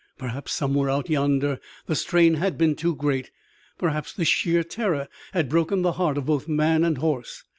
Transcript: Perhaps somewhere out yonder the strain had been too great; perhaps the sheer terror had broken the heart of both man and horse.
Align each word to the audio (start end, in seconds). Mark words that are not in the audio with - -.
Perhaps 0.17 0.51
somewhere 0.53 0.89
out 0.89 1.11
yonder 1.11 1.59
the 1.85 1.93
strain 1.93 2.33
had 2.33 2.57
been 2.57 2.75
too 2.75 2.95
great; 2.95 3.29
perhaps 3.77 4.11
the 4.13 4.25
sheer 4.25 4.63
terror 4.63 5.07
had 5.31 5.47
broken 5.47 5.83
the 5.83 5.91
heart 5.91 6.17
of 6.17 6.25
both 6.25 6.47
man 6.47 6.83
and 6.83 6.97
horse. 6.97 7.43